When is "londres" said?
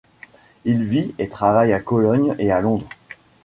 2.59-2.89